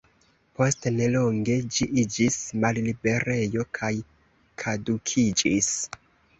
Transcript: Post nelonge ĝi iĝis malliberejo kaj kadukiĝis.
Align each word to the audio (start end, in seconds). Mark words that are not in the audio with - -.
Post 0.59 0.87
nelonge 0.95 1.57
ĝi 1.75 1.87
iĝis 2.05 2.39
malliberejo 2.65 3.69
kaj 3.81 3.93
kadukiĝis. 4.65 5.73